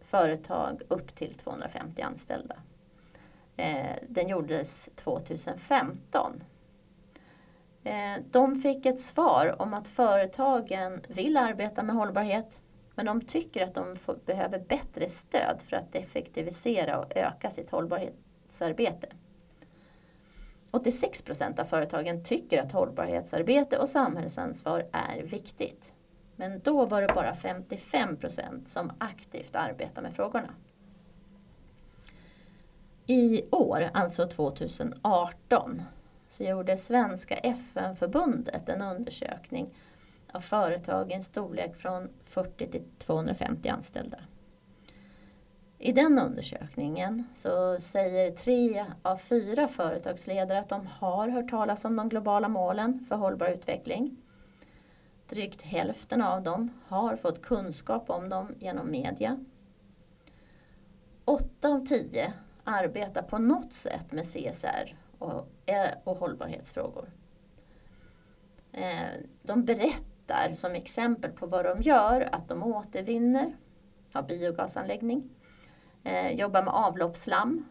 företag 0.00 0.82
upp 0.88 1.14
till 1.14 1.34
250 1.34 2.02
anställda. 2.02 2.56
Eh, 3.56 3.96
den 4.08 4.28
gjordes 4.28 4.90
2015. 4.94 6.42
Eh, 7.86 8.22
de 8.30 8.54
fick 8.54 8.86
ett 8.86 9.00
svar 9.00 9.62
om 9.62 9.74
att 9.74 9.88
företagen 9.88 11.00
vill 11.08 11.36
arbeta 11.36 11.82
med 11.82 11.96
hållbarhet 11.96 12.60
men 12.94 13.06
de 13.06 13.20
tycker 13.20 13.64
att 13.64 13.74
de 13.74 13.96
får, 13.96 14.18
behöver 14.26 14.58
bättre 14.58 15.08
stöd 15.08 15.62
för 15.62 15.76
att 15.76 15.94
effektivisera 15.94 16.98
och 16.98 17.16
öka 17.16 17.50
sitt 17.50 17.70
hållbarhetsarbete. 17.70 19.08
86 20.70 21.22
procent 21.22 21.58
av 21.58 21.64
företagen 21.64 22.24
tycker 22.24 22.62
att 22.62 22.72
hållbarhetsarbete 22.72 23.78
och 23.78 23.88
samhällsansvar 23.88 24.86
är 24.92 25.22
viktigt. 25.22 25.94
Men 26.36 26.60
då 26.60 26.86
var 26.86 27.02
det 27.02 27.14
bara 27.14 27.34
55 27.34 28.16
procent 28.16 28.68
som 28.68 28.92
aktivt 28.98 29.56
arbetar 29.56 30.02
med 30.02 30.14
frågorna. 30.14 30.54
I 33.06 33.44
år, 33.50 33.90
alltså 33.94 34.28
2018, 34.28 35.82
så 36.28 36.44
gjorde 36.44 36.76
Svenska 36.76 37.36
FN-förbundet 37.36 38.68
en 38.68 38.82
undersökning 38.82 39.74
av 40.32 40.40
företagens 40.40 41.26
storlek 41.26 41.76
från 41.76 42.08
40 42.24 42.70
till 42.70 42.84
250 42.98 43.68
anställda. 43.68 44.18
I 45.78 45.92
den 45.92 46.18
undersökningen 46.18 47.24
så 47.34 47.80
säger 47.80 48.30
tre 48.30 48.84
av 49.02 49.16
fyra 49.16 49.68
företagsledare 49.68 50.58
att 50.58 50.68
de 50.68 50.86
har 50.86 51.28
hört 51.28 51.50
talas 51.50 51.84
om 51.84 51.96
de 51.96 52.08
globala 52.08 52.48
målen 52.48 53.06
för 53.08 53.16
hållbar 53.16 53.48
utveckling. 53.48 54.16
Drygt 55.28 55.62
hälften 55.62 56.22
av 56.22 56.42
dem 56.42 56.70
har 56.86 57.16
fått 57.16 57.42
kunskap 57.42 58.10
om 58.10 58.28
dem 58.28 58.54
genom 58.58 58.90
media. 58.90 59.36
Åtta 61.24 61.68
av 61.68 61.86
tio 61.86 62.32
arbetar 62.64 63.22
på 63.22 63.38
något 63.38 63.72
sätt 63.72 64.12
med 64.12 64.24
CSR 64.24 64.96
och, 65.18 65.48
Eh, 65.66 65.90
och 66.04 66.16
hållbarhetsfrågor. 66.16 67.10
Eh, 68.72 69.10
de 69.42 69.64
berättar 69.64 70.54
som 70.54 70.74
exempel 70.74 71.30
på 71.30 71.46
vad 71.46 71.64
de 71.64 71.82
gör 71.82 72.28
att 72.32 72.48
de 72.48 72.62
återvinner, 72.62 73.56
har 74.12 74.22
biogasanläggning, 74.22 75.30
eh, 76.04 76.32
jobbar 76.32 76.62
med 76.62 76.74
avloppsslam, 76.74 77.68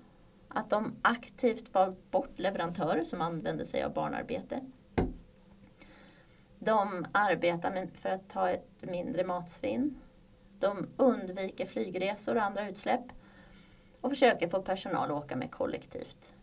att 0.47 0.69
de 0.69 0.95
aktivt 1.01 1.73
valt 1.73 2.11
bort 2.11 2.39
leverantörer 2.39 3.03
som 3.03 3.21
använder 3.21 3.65
sig 3.65 3.83
av 3.83 3.93
barnarbete. 3.93 4.61
De 6.59 7.05
arbetar 7.11 7.87
för 7.93 8.09
att 8.09 8.29
ta 8.29 8.49
ett 8.49 8.83
mindre 8.89 9.23
matsvinn. 9.23 9.99
De 10.59 10.87
undviker 10.97 11.65
flygresor 11.65 12.35
och 12.35 12.43
andra 12.43 12.69
utsläpp 12.69 13.05
och 14.01 14.09
försöker 14.09 14.49
få 14.49 14.61
personal 14.61 15.11
att 15.11 15.23
åka 15.23 15.35
med 15.35 15.51
kollektivt. 15.51 16.33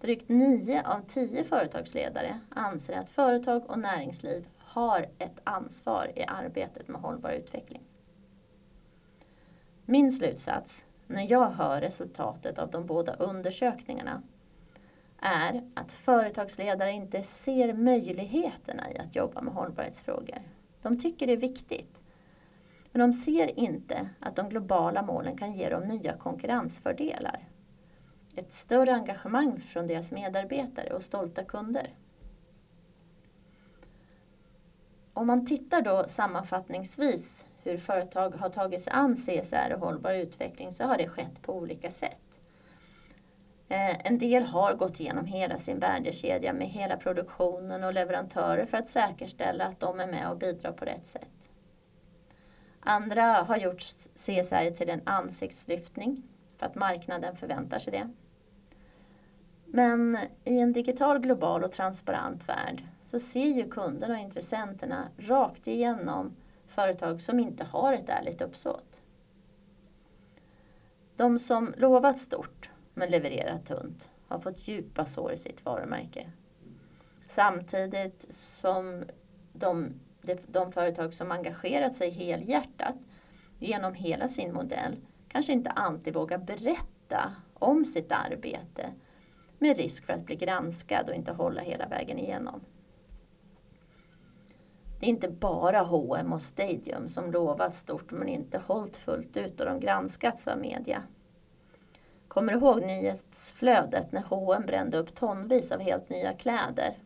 Drygt 0.00 0.28
9 0.28 0.82
av 0.84 1.00
10 1.06 1.44
företagsledare 1.44 2.40
anser 2.48 2.98
att 2.98 3.10
företag 3.10 3.70
och 3.70 3.78
näringsliv 3.78 4.48
har 4.58 5.08
ett 5.18 5.40
ansvar 5.44 6.12
i 6.16 6.22
arbetet 6.22 6.88
med 6.88 7.00
hållbar 7.00 7.30
utveckling. 7.30 7.82
Min 9.84 10.12
slutsats 10.12 10.86
när 11.06 11.30
jag 11.30 11.50
hör 11.50 11.80
resultatet 11.80 12.58
av 12.58 12.70
de 12.70 12.86
båda 12.86 13.14
undersökningarna 13.14 14.22
är 15.18 15.70
att 15.74 15.92
företagsledare 15.92 16.90
inte 16.90 17.22
ser 17.22 17.72
möjligheterna 17.72 18.92
i 18.92 18.98
att 18.98 19.16
jobba 19.16 19.42
med 19.42 19.54
hållbarhetsfrågor. 19.54 20.42
De 20.82 20.98
tycker 20.98 21.26
det 21.26 21.32
är 21.32 21.36
viktigt. 21.36 22.02
Men 22.92 23.00
de 23.00 23.12
ser 23.12 23.58
inte 23.58 24.08
att 24.20 24.36
de 24.36 24.48
globala 24.48 25.02
målen 25.02 25.36
kan 25.36 25.52
ge 25.52 25.68
dem 25.68 25.88
nya 25.88 26.16
konkurrensfördelar. 26.16 27.46
Ett 28.36 28.52
större 28.52 28.94
engagemang 28.94 29.60
från 29.60 29.86
deras 29.86 30.12
medarbetare 30.12 30.94
och 30.94 31.02
stolta 31.02 31.44
kunder. 31.44 31.94
Om 35.12 35.26
man 35.26 35.46
tittar 35.46 35.82
då 35.82 36.04
sammanfattningsvis 36.08 37.46
hur 37.62 37.76
företag 37.76 38.30
har 38.30 38.48
tagit 38.48 38.82
sig 38.82 38.92
an 38.92 39.16
CSR 39.16 39.72
och 39.74 39.80
hållbar 39.80 40.12
utveckling 40.12 40.72
så 40.72 40.84
har 40.84 40.98
det 40.98 41.08
skett 41.08 41.42
på 41.42 41.54
olika 41.54 41.90
sätt. 41.90 42.40
Eh, 43.68 44.06
en 44.06 44.18
del 44.18 44.42
har 44.42 44.74
gått 44.74 45.00
igenom 45.00 45.26
hela 45.26 45.58
sin 45.58 45.78
värdekedja 45.78 46.52
med 46.52 46.68
hela 46.68 46.96
produktionen 46.96 47.84
och 47.84 47.92
leverantörer 47.92 48.64
för 48.64 48.78
att 48.78 48.88
säkerställa 48.88 49.64
att 49.64 49.80
de 49.80 50.00
är 50.00 50.06
med 50.06 50.30
och 50.30 50.38
bidrar 50.38 50.72
på 50.72 50.84
rätt 50.84 51.06
sätt. 51.06 51.50
Andra 52.80 53.22
har 53.22 53.56
gjort 53.56 53.82
CSR 54.14 54.70
till 54.70 54.90
en 54.90 55.00
ansiktslyftning 55.04 56.22
för 56.60 56.66
att 56.66 56.74
marknaden 56.74 57.36
förväntar 57.36 57.78
sig 57.78 57.92
det. 57.92 58.08
Men 59.66 60.18
i 60.44 60.58
en 60.58 60.72
digital, 60.72 61.18
global 61.18 61.64
och 61.64 61.72
transparent 61.72 62.48
värld 62.48 62.84
så 63.04 63.18
ser 63.18 63.46
ju 63.46 63.70
kunderna 63.70 64.14
och 64.14 64.20
intressenterna 64.20 65.08
rakt 65.18 65.66
igenom 65.66 66.32
företag 66.66 67.20
som 67.20 67.38
inte 67.38 67.64
har 67.64 67.92
ett 67.92 68.08
ärligt 68.08 68.40
uppsåt. 68.40 69.02
De 71.16 71.38
som 71.38 71.74
lovat 71.76 72.18
stort 72.18 72.70
men 72.94 73.10
levererat 73.10 73.66
tunt 73.66 74.10
har 74.28 74.38
fått 74.38 74.68
djupa 74.68 75.06
sår 75.06 75.32
i 75.32 75.38
sitt 75.38 75.64
varumärke. 75.64 76.30
Samtidigt 77.28 78.26
som 78.34 79.04
de, 79.52 80.00
de, 80.46 80.72
företag 80.72 81.14
som 81.14 81.32
engagerat 81.32 81.94
sig 81.94 82.10
helhjärtat 82.10 82.96
genom 83.58 83.94
hela 83.94 84.28
sin 84.28 84.54
modell 84.54 84.96
kanske 85.32 85.52
inte 85.52 85.70
alltid 85.70 86.14
vågar 86.14 86.38
berätta 86.38 87.34
om 87.54 87.84
sitt 87.84 88.12
arbete 88.12 88.90
med 89.58 89.76
risk 89.76 90.06
för 90.06 90.12
att 90.12 90.26
bli 90.26 90.36
granskad 90.36 91.08
och 91.08 91.14
inte 91.14 91.32
hålla 91.32 91.60
hela 91.60 91.88
vägen 91.88 92.18
igenom. 92.18 92.60
Det 95.00 95.06
är 95.06 95.10
inte 95.10 95.28
bara 95.28 95.80
H&M 95.80 96.32
och 96.32 96.42
Stadium 96.42 97.08
som 97.08 97.32
lovat 97.32 97.74
stort 97.74 98.10
men 98.10 98.28
inte 98.28 98.58
hållit 98.58 98.96
fullt 98.96 99.36
ut 99.36 99.60
och 99.60 99.66
de 99.66 99.80
granskats 99.80 100.48
av 100.48 100.58
media. 100.58 101.02
Kommer 102.28 102.52
du 102.52 102.58
ihåg 102.58 102.82
nyhetsflödet 102.82 104.12
när 104.12 104.22
H&M 104.22 104.62
brände 104.66 104.98
upp 104.98 105.14
tonvis 105.14 105.72
av 105.72 105.80
helt 105.80 106.10
nya 106.10 106.32
kläder? 106.32 106.96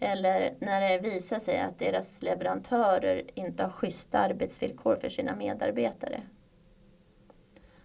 Eller 0.00 0.54
när 0.60 0.80
det 0.80 0.98
visar 0.98 1.38
sig 1.38 1.60
att 1.60 1.78
deras 1.78 2.22
leverantörer 2.22 3.22
inte 3.34 3.62
har 3.62 3.70
schyssta 3.70 4.18
arbetsvillkor 4.18 4.96
för 4.96 5.08
sina 5.08 5.36
medarbetare. 5.36 6.22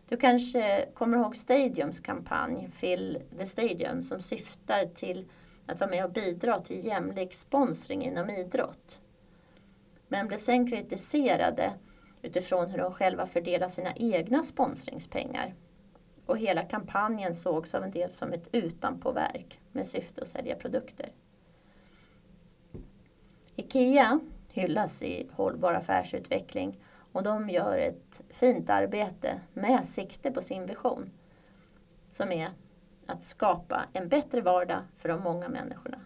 Du 0.09 0.17
kanske 0.17 0.85
kommer 0.93 1.17
ihåg 1.17 1.35
Stadiums 1.35 1.99
kampanj 1.99 2.69
Fill 2.73 3.21
the 3.39 3.47
Stadium 3.47 4.03
som 4.03 4.21
syftar 4.21 4.85
till 4.85 5.25
att 5.65 5.79
vara 5.79 5.89
med 5.89 6.05
och 6.05 6.11
bidra 6.11 6.59
till 6.59 6.85
jämlik 6.85 7.33
sponsring 7.33 8.03
inom 8.03 8.29
idrott. 8.29 9.01
Men 10.07 10.27
blev 10.27 10.37
sen 10.37 10.69
kritiserade 10.69 11.73
utifrån 12.21 12.69
hur 12.69 12.77
de 12.77 12.91
själva 12.91 13.27
fördelar 13.27 13.67
sina 13.67 13.93
egna 13.95 14.43
sponsringspengar. 14.43 15.55
Och 16.25 16.37
hela 16.37 16.63
kampanjen 16.63 17.33
sågs 17.33 17.75
av 17.75 17.83
en 17.83 17.91
del 17.91 18.11
som 18.11 18.33
ett 18.33 18.49
utanpåverk 18.51 19.59
med 19.71 19.87
syfte 19.87 20.21
att 20.21 20.27
sälja 20.27 20.55
produkter. 20.55 21.11
IKEA 23.55 24.19
hyllas 24.51 25.03
i 25.03 25.27
hållbar 25.31 25.73
affärsutveckling 25.73 26.77
och 27.13 27.23
de 27.23 27.49
gör 27.49 27.77
ett 27.77 28.21
fint 28.29 28.69
arbete 28.69 29.41
med 29.53 29.87
sikte 29.87 30.31
på 30.31 30.41
sin 30.41 30.65
vision 30.65 31.09
som 32.11 32.31
är 32.31 32.49
att 33.05 33.23
skapa 33.23 33.85
en 33.93 34.07
bättre 34.07 34.41
vardag 34.41 34.81
för 34.95 35.09
de 35.09 35.21
många 35.21 35.49
människorna. 35.49 35.99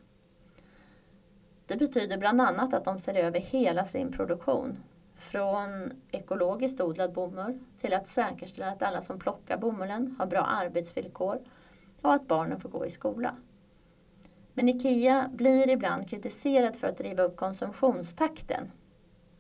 Det 1.66 1.78
betyder 1.78 2.18
bland 2.18 2.42
annat 2.42 2.74
att 2.74 2.86
de 2.86 3.00
ser 3.00 3.14
över 3.14 3.40
hela 3.40 3.86
sin 3.86 4.12
produktion. 4.12 4.78
Från 5.16 5.92
ekologiskt 6.12 6.82
odlad 6.82 7.14
bomull 7.14 7.60
till 7.78 7.94
att 7.94 8.08
säkerställa 8.08 8.72
att 8.72 8.84
alla 8.84 9.02
som 9.02 9.20
plockar 9.20 9.58
bomullen 9.58 10.16
har 10.20 10.26
bra 10.26 10.42
arbetsvillkor 10.42 11.40
och 12.02 12.14
att 12.14 12.28
barnen 12.28 12.60
får 12.60 12.70
gå 12.70 12.86
i 12.86 12.90
skola. 12.90 13.36
Men 14.54 14.70
IKEA 14.70 15.30
blir 15.34 15.70
ibland 15.70 16.10
kritiserad 16.10 16.76
för 16.76 16.88
att 16.88 16.98
driva 16.98 17.24
upp 17.24 17.36
konsumtionstakten 17.36 18.72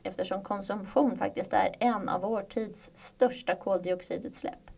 eftersom 0.08 0.44
konsumtion 0.44 1.18
faktiskt 1.18 1.54
är 1.54 1.76
en 1.80 2.10
av 2.10 2.22
vår 2.22 2.42
tids 2.42 2.92
största 2.94 3.56
koldioxidutsläpp. 3.56 4.72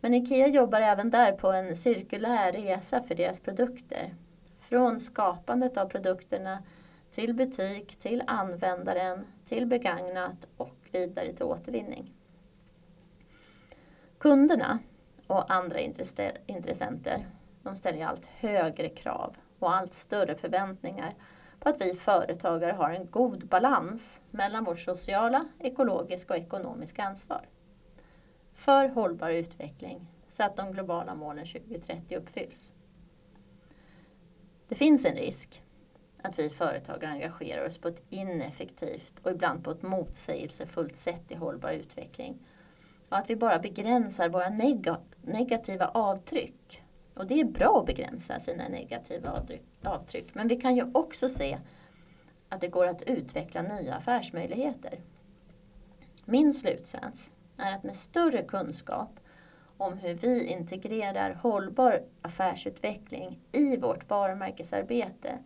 Men 0.00 0.14
IKEA 0.14 0.46
jobbar 0.46 0.80
även 0.80 1.10
där 1.10 1.32
på 1.32 1.52
en 1.52 1.76
cirkulär 1.76 2.52
resa 2.52 3.02
för 3.02 3.14
deras 3.14 3.40
produkter. 3.40 4.14
Från 4.58 5.00
skapandet 5.00 5.76
av 5.76 5.86
produkterna 5.86 6.62
till 7.10 7.34
butik, 7.34 7.96
till 7.98 8.22
användaren, 8.26 9.24
till 9.44 9.66
begagnat 9.66 10.46
och 10.56 10.76
vidare 10.92 11.32
till 11.32 11.44
återvinning. 11.44 12.12
Kunderna 14.18 14.78
och 15.26 15.52
andra 15.52 15.80
intressenter 16.46 17.26
de 17.62 17.76
ställer 17.76 18.06
allt 18.06 18.26
högre 18.26 18.88
krav 18.88 19.36
och 19.58 19.74
allt 19.74 19.94
större 19.94 20.34
förväntningar 20.34 21.14
och 21.68 21.74
att 21.74 21.80
vi 21.80 21.94
företagare 21.94 22.72
har 22.72 22.90
en 22.90 23.10
god 23.10 23.48
balans 23.48 24.22
mellan 24.30 24.64
vårt 24.64 24.78
sociala, 24.78 25.46
ekologiska 25.58 26.34
och 26.34 26.40
ekonomiska 26.40 27.02
ansvar. 27.02 27.48
För 28.52 28.88
hållbar 28.88 29.30
utveckling 29.30 30.06
så 30.28 30.42
att 30.42 30.56
de 30.56 30.72
globala 30.72 31.14
målen 31.14 31.46
2030 31.46 32.18
uppfylls. 32.18 32.72
Det 34.68 34.74
finns 34.74 35.04
en 35.04 35.14
risk 35.14 35.62
att 36.22 36.38
vi 36.38 36.50
företagare 36.50 37.12
engagerar 37.12 37.66
oss 37.66 37.78
på 37.78 37.88
ett 37.88 38.02
ineffektivt 38.10 39.18
och 39.22 39.30
ibland 39.30 39.64
på 39.64 39.70
ett 39.70 39.82
motsägelsefullt 39.82 40.96
sätt 40.96 41.24
i 41.28 41.34
hållbar 41.34 41.70
utveckling. 41.70 42.38
Och 43.08 43.16
att 43.16 43.30
vi 43.30 43.36
bara 43.36 43.58
begränsar 43.58 44.28
våra 44.28 44.48
neg 44.48 44.88
negativa 45.22 45.86
avtryck 45.86 46.82
och 47.18 47.26
det 47.26 47.40
är 47.40 47.44
bra 47.44 47.80
att 47.80 47.86
begränsa 47.86 48.40
sina 48.40 48.68
negativa 48.68 49.42
avtryck. 49.84 50.34
Men 50.34 50.48
vi 50.48 50.56
kan 50.56 50.76
ju 50.76 50.90
också 50.94 51.28
se 51.28 51.58
att 52.48 52.60
det 52.60 52.68
går 52.68 52.86
att 52.86 53.02
utveckla 53.02 53.62
nya 53.62 53.94
affärsmöjligheter. 53.94 54.98
Min 56.24 56.54
slutsats 56.54 57.32
är 57.56 57.74
att 57.74 57.84
med 57.84 57.96
större 57.96 58.42
kunskap 58.42 59.20
om 59.76 59.98
hur 59.98 60.14
vi 60.14 60.46
integrerar 60.46 61.34
hållbar 61.34 62.02
affärsutveckling 62.22 63.38
i 63.52 63.76
vårt 63.76 64.10
varumärkesarbete 64.10 65.38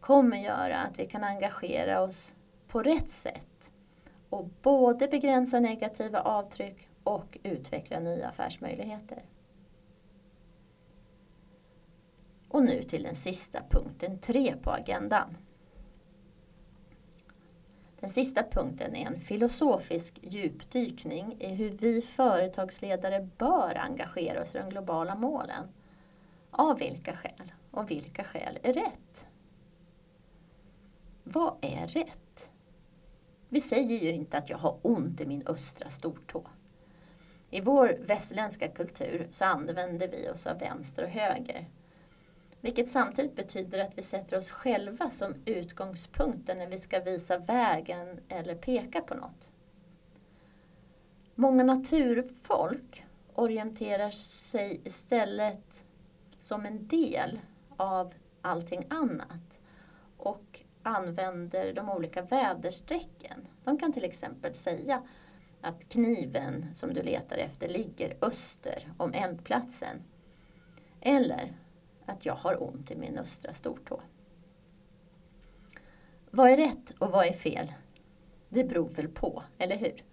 kommer 0.00 0.36
göra 0.36 0.78
att 0.78 0.98
vi 0.98 1.06
kan 1.06 1.24
engagera 1.24 2.02
oss 2.02 2.34
på 2.68 2.82
rätt 2.82 3.10
sätt 3.10 3.70
och 4.30 4.48
både 4.62 5.08
begränsa 5.08 5.60
negativa 5.60 6.20
avtryck 6.20 6.88
och 7.04 7.38
utveckla 7.42 8.00
nya 8.00 8.28
affärsmöjligheter. 8.28 9.22
Och 12.54 12.64
nu 12.64 12.82
till 12.82 13.02
den 13.02 13.14
sista 13.14 13.62
punkten, 13.70 14.18
tre 14.18 14.56
på 14.62 14.70
agendan. 14.70 15.36
Den 18.00 18.10
sista 18.10 18.42
punkten 18.42 18.96
är 18.96 19.06
en 19.06 19.20
filosofisk 19.20 20.18
djupdykning 20.22 21.36
i 21.40 21.48
hur 21.48 21.70
vi 21.70 22.02
företagsledare 22.02 23.28
bör 23.38 23.78
engagera 23.78 24.42
oss 24.42 24.54
i 24.54 24.58
de 24.58 24.68
globala 24.68 25.14
målen. 25.14 25.68
Av 26.50 26.78
vilka 26.78 27.16
skäl? 27.16 27.52
Och 27.70 27.90
vilka 27.90 28.24
skäl 28.24 28.58
är 28.62 28.72
rätt? 28.72 29.26
Vad 31.24 31.54
är 31.60 31.86
rätt? 31.86 32.50
Vi 33.48 33.60
säger 33.60 33.98
ju 33.98 34.12
inte 34.12 34.38
att 34.38 34.50
jag 34.50 34.58
har 34.58 34.76
ont 34.82 35.20
i 35.20 35.26
min 35.26 35.46
östra 35.46 35.88
stortå. 35.88 36.42
I 37.50 37.60
vår 37.60 37.98
västerländska 38.06 38.68
kultur 38.68 39.28
så 39.30 39.44
använder 39.44 40.08
vi 40.08 40.30
oss 40.30 40.46
av 40.46 40.58
vänster 40.58 41.04
och 41.04 41.10
höger 41.10 41.68
vilket 42.64 42.88
samtidigt 42.88 43.36
betyder 43.36 43.78
att 43.78 43.98
vi 43.98 44.02
sätter 44.02 44.36
oss 44.36 44.50
själva 44.50 45.10
som 45.10 45.34
utgångspunkten 45.44 46.58
när 46.58 46.66
vi 46.66 46.78
ska 46.78 47.00
visa 47.00 47.38
vägen 47.38 48.20
eller 48.28 48.54
peka 48.54 49.00
på 49.00 49.14
något. 49.14 49.52
Många 51.34 51.64
naturfolk 51.64 53.04
orienterar 53.34 54.10
sig 54.10 54.80
istället 54.84 55.84
som 56.38 56.66
en 56.66 56.86
del 56.86 57.40
av 57.76 58.14
allting 58.42 58.86
annat 58.90 59.60
och 60.16 60.60
använder 60.82 61.72
de 61.72 61.90
olika 61.90 62.22
väderstrecken. 62.22 63.48
De 63.64 63.78
kan 63.78 63.92
till 63.92 64.04
exempel 64.04 64.54
säga 64.54 65.02
att 65.60 65.88
kniven 65.88 66.74
som 66.74 66.94
du 66.94 67.02
letar 67.02 67.36
efter 67.36 67.68
ligger 67.68 68.16
öster 68.20 68.92
om 68.96 69.12
eldplatsen. 69.12 70.02
Eller 71.00 71.63
att 72.06 72.26
jag 72.26 72.34
har 72.34 72.62
ont 72.62 72.90
i 72.90 72.96
min 72.96 73.18
östra 73.18 73.52
stortå. 73.52 74.00
Vad 76.30 76.50
är 76.50 76.56
rätt 76.56 76.90
och 76.98 77.10
vad 77.10 77.26
är 77.26 77.32
fel? 77.32 77.72
Det 78.48 78.64
beror 78.64 78.88
väl 78.88 79.08
på, 79.08 79.42
eller 79.58 79.76
hur? 79.76 80.04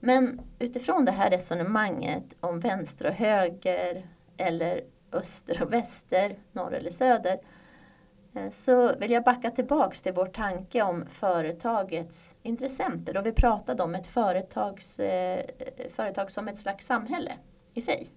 Men 0.00 0.40
utifrån 0.58 1.04
det 1.04 1.12
här 1.12 1.30
resonemanget 1.30 2.36
om 2.40 2.60
vänster 2.60 3.06
och 3.06 3.14
höger 3.14 4.06
eller 4.36 4.84
öster 5.12 5.62
och 5.62 5.72
väster, 5.72 6.36
norr 6.52 6.74
eller 6.74 6.90
söder 6.90 7.40
eh, 8.34 8.50
så 8.50 8.96
vill 8.98 9.10
jag 9.10 9.24
backa 9.24 9.50
tillbaks 9.50 10.02
till 10.02 10.12
vår 10.12 10.26
tanke 10.26 10.82
om 10.82 11.06
företagets 11.06 12.34
intressenter 12.42 13.14
då 13.14 13.20
vi 13.22 13.32
pratade 13.32 13.82
om 13.82 13.94
ett 13.94 14.06
företags, 14.06 15.00
eh, 15.00 15.44
företag 15.90 16.30
som 16.30 16.48
ett 16.48 16.58
slags 16.58 16.86
samhälle 16.86 17.32
i 17.74 17.80
sig. 17.80 18.10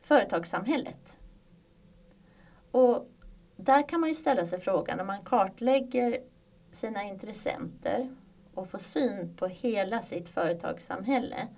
Företagssamhället 0.00 1.18
och 2.76 3.08
där 3.56 3.88
kan 3.88 4.00
man 4.00 4.08
ju 4.08 4.14
ställa 4.14 4.46
sig 4.46 4.60
frågan 4.60 4.96
när 4.96 5.04
man 5.04 5.24
kartlägger 5.24 6.20
sina 6.72 7.02
intressenter 7.04 8.08
och 8.54 8.70
får 8.70 8.78
syn 8.78 9.36
på 9.36 9.46
hela 9.46 10.02
sitt 10.02 10.28
företagssamhälle 10.28 11.48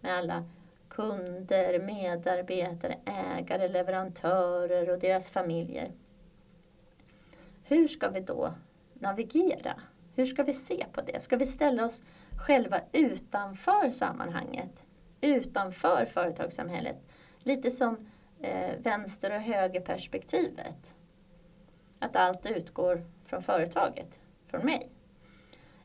med 0.00 0.16
alla 0.16 0.44
kunder, 0.88 1.80
medarbetare, 1.80 2.96
ägare, 3.04 3.68
leverantörer 3.68 4.90
och 4.90 4.98
deras 4.98 5.30
familjer. 5.30 5.92
Hur 7.64 7.88
ska 7.88 8.08
vi 8.08 8.20
då 8.20 8.54
navigera? 8.94 9.80
Hur 10.14 10.26
ska 10.26 10.42
vi 10.42 10.54
se 10.54 10.86
på 10.92 11.00
det? 11.00 11.20
Ska 11.20 11.36
vi 11.36 11.46
ställa 11.46 11.84
oss 11.84 12.02
själva 12.46 12.80
utanför 12.92 13.90
sammanhanget? 13.90 14.84
Utanför 15.20 16.04
företagssamhället? 16.04 16.96
Lite 17.42 17.70
som 17.70 17.96
eh, 18.42 18.78
vänster 18.78 19.34
och 19.34 19.40
högerperspektivet. 19.40 20.94
Att 21.98 22.16
allt 22.16 22.46
utgår 22.46 23.04
från 23.24 23.42
företaget, 23.42 24.20
från 24.46 24.66
mig. 24.66 24.90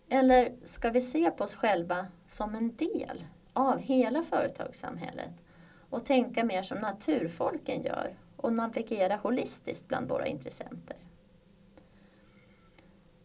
Eller 0.09 0.53
ska 0.63 0.89
vi 0.89 1.01
se 1.01 1.31
på 1.31 1.43
oss 1.43 1.55
själva 1.55 2.07
som 2.25 2.55
en 2.55 2.75
del 2.75 3.25
av 3.53 3.79
hela 3.79 4.23
företagssamhället 4.23 5.43
och 5.89 6.05
tänka 6.05 6.43
mer 6.43 6.61
som 6.61 6.77
naturfolken 6.77 7.83
gör 7.83 8.17
och 8.35 8.53
navigera 8.53 9.15
holistiskt 9.15 9.87
bland 9.87 10.09
våra 10.09 10.25
intressenter? 10.27 10.97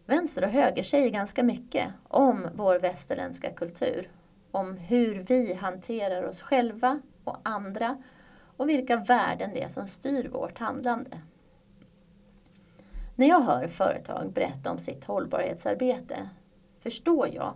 Vänster 0.07 0.45
och 0.45 0.51
höger 0.51 0.83
säger 0.83 1.11
ganska 1.11 1.43
mycket 1.43 1.89
om 2.09 2.49
vår 2.55 2.79
västerländska 2.79 3.53
kultur, 3.53 4.11
om 4.51 4.77
hur 4.77 5.15
vi 5.15 5.55
hanterar 5.55 6.23
oss 6.23 6.43
själva 6.43 7.01
och 7.25 7.37
andra 7.43 7.97
och 8.63 8.69
vilka 8.69 8.97
värden 8.97 9.51
det 9.55 9.63
är 9.63 9.69
som 9.69 9.87
styr 9.89 10.29
vårt 10.29 10.59
handlande. 10.59 11.21
När 13.17 13.29
jag 13.29 13.41
hör 13.41 13.67
företag 13.69 14.33
berätta 14.33 14.71
om 14.71 14.79
sitt 14.79 15.05
hållbarhetsarbete 15.05 16.29
förstår 16.81 17.29
jag 17.29 17.55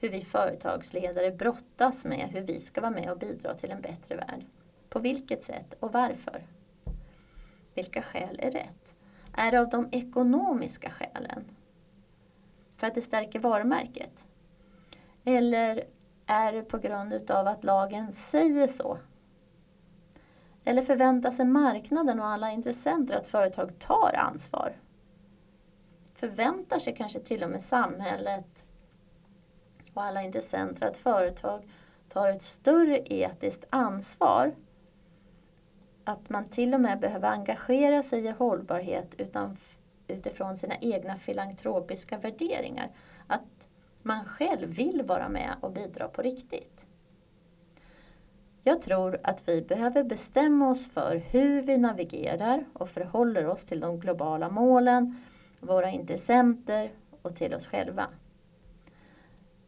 hur 0.00 0.08
vi 0.08 0.20
företagsledare 0.20 1.30
brottas 1.30 2.04
med 2.04 2.28
hur 2.32 2.40
vi 2.40 2.60
ska 2.60 2.80
vara 2.80 2.90
med 2.90 3.10
och 3.10 3.18
bidra 3.18 3.54
till 3.54 3.70
en 3.70 3.80
bättre 3.80 4.16
värld. 4.16 4.44
På 4.88 4.98
vilket 4.98 5.42
sätt 5.42 5.74
och 5.80 5.92
varför? 5.92 6.46
Vilka 7.74 8.02
skäl 8.02 8.40
är 8.42 8.50
rätt? 8.50 8.94
Är 9.32 9.50
det 9.50 9.60
av 9.60 9.68
de 9.68 9.88
ekonomiska 9.92 10.90
skälen? 10.90 11.44
För 12.76 12.86
att 12.86 12.94
det 12.94 13.02
stärker 13.02 13.38
varumärket? 13.38 14.26
Eller 15.24 15.84
är 16.26 16.52
det 16.52 16.62
på 16.62 16.78
grund 16.78 17.12
utav 17.12 17.46
att 17.46 17.64
lagen 17.64 18.12
säger 18.12 18.66
så? 18.66 18.98
Eller 20.68 20.82
förväntar 20.82 21.30
sig 21.30 21.46
marknaden 21.46 22.20
och 22.20 22.26
alla 22.26 22.52
intressenter 22.52 23.16
att 23.16 23.26
företag 23.26 23.78
tar 23.78 24.14
ansvar? 24.16 24.72
Förväntar 26.14 26.78
sig 26.78 26.94
kanske 26.96 27.20
till 27.20 27.42
och 27.42 27.50
med 27.50 27.62
samhället 27.62 28.64
och 29.94 30.02
alla 30.02 30.22
intressenter 30.22 30.86
att 30.86 30.96
företag 30.96 31.68
tar 32.08 32.28
ett 32.28 32.42
större 32.42 32.98
etiskt 33.04 33.64
ansvar 33.70 34.54
att 36.04 36.30
man 36.30 36.48
till 36.48 36.74
och 36.74 36.80
med 36.80 37.00
behöver 37.00 37.28
engagera 37.28 38.02
sig 38.02 38.26
i 38.26 38.30
hållbarhet 38.30 39.14
utan, 39.18 39.56
utifrån 40.08 40.56
sina 40.56 40.74
egna 40.80 41.16
filantropiska 41.16 42.18
värderingar. 42.18 42.90
Att 43.26 43.68
man 44.02 44.24
själv 44.24 44.68
vill 44.68 45.02
vara 45.02 45.28
med 45.28 45.54
och 45.60 45.72
bidra 45.72 46.08
på 46.08 46.22
riktigt. 46.22 46.85
Jag 48.68 48.82
tror 48.82 49.20
att 49.22 49.48
vi 49.48 49.62
behöver 49.62 50.04
bestämma 50.04 50.70
oss 50.70 50.88
för 50.92 51.16
hur 51.16 51.62
vi 51.62 51.78
navigerar 51.78 52.64
och 52.72 52.88
förhåller 52.88 53.46
oss 53.46 53.64
till 53.64 53.80
de 53.80 54.00
globala 54.00 54.48
målen, 54.48 55.22
våra 55.60 55.90
intressenter 55.90 56.90
och 57.22 57.36
till 57.36 57.54
oss 57.54 57.66
själva. 57.66 58.06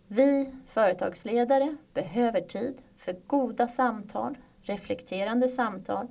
Vi 0.07 0.55
företagsledare 0.67 1.77
behöver 1.95 2.41
tid 2.41 2.83
för 2.97 3.17
goda 3.27 3.69
samtal, 3.69 4.39
reflekterande 4.63 5.49
samtal 5.49 6.07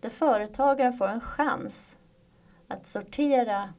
där 0.00 0.10
företagaren 0.10 0.92
får 0.92 1.08
en 1.08 1.20
chans 1.20 1.98
att 2.68 2.86
sortera 2.86 3.74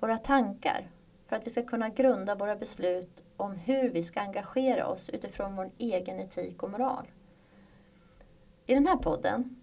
våra 0.00 0.18
tankar 0.18 0.90
för 1.28 1.36
att 1.36 1.46
vi 1.46 1.50
ska 1.50 1.62
kunna 1.62 1.88
grunda 1.88 2.34
våra 2.34 2.56
beslut 2.56 3.22
om 3.36 3.52
hur 3.52 3.90
vi 3.90 4.02
ska 4.02 4.20
engagera 4.20 4.86
oss 4.86 5.10
utifrån 5.10 5.56
vår 5.56 5.70
egen 5.78 6.20
etik 6.20 6.62
och 6.62 6.70
moral. 6.70 7.06
I 8.66 8.74
den 8.74 8.86
här 8.86 8.96
podden 8.96 9.62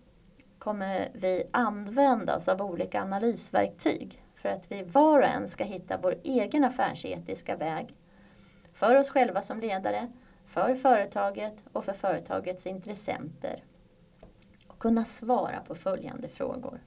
kommer 0.60 1.10
vi 1.14 1.44
använda 1.52 2.36
oss 2.36 2.48
av 2.48 2.62
olika 2.62 3.02
analysverktyg 3.02 4.24
för 4.36 4.50
att 4.50 4.72
vi 4.72 4.84
var 4.84 5.20
och 5.20 5.26
en 5.26 5.48
ska 5.48 5.64
hitta 5.64 5.98
vår 5.98 6.16
egen 6.24 6.64
affärsetiska 6.64 7.56
väg 7.56 7.96
för 8.74 8.96
oss 8.96 9.10
själva 9.10 9.42
som 9.42 9.60
ledare, 9.60 10.12
för 10.46 10.76
företaget 10.76 11.64
och 11.74 11.86
för 11.86 11.94
företagets 11.94 12.68
intressenter 12.68 13.64
och 14.68 14.80
kunna 14.80 15.06
svara 15.06 15.60
på 15.68 15.76
följande 15.76 16.28
frågor. 16.28 16.82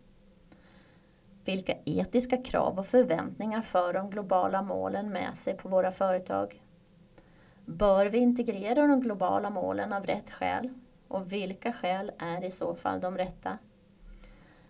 Vilka 1.47 1.77
etiska 1.85 2.37
krav 2.37 2.79
och 2.79 2.87
förväntningar 2.87 3.61
för 3.63 3.93
de 3.93 4.11
globala 4.11 4.63
målen 4.63 5.11
med 5.11 5.37
sig 5.37 5.57
på 5.57 5.69
våra 5.69 5.93
företag? 5.93 6.63
Bör 7.65 8.07
vi 8.07 8.19
integrera 8.19 8.87
de 8.87 9.01
globala 9.01 9.51
målen 9.51 9.93
av 9.93 10.07
rätt 10.07 10.31
skäl? 10.31 10.69
Och 11.09 11.33
vilka 11.33 11.73
skäl 11.73 12.13
är 12.19 12.45
i 12.45 12.51
så 12.51 12.75
fall 12.75 13.01
de 13.01 13.19
rätta? 13.19 13.59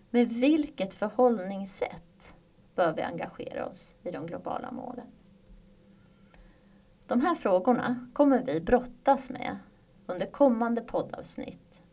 Med 0.09 0.27
vilket 0.27 0.93
förhållningssätt 0.93 2.35
bör 2.75 2.93
vi 2.93 3.01
engagera 3.01 3.65
oss 3.65 3.95
i 4.03 4.11
de 4.11 4.25
globala 4.25 4.71
målen? 4.71 5.07
De 7.07 7.21
här 7.21 7.35
frågorna 7.35 8.09
kommer 8.13 8.43
vi 8.43 8.61
brottas 8.61 9.29
med 9.29 9.57
under 10.05 10.25
kommande 10.25 10.81
poddavsnitt. 10.81 11.83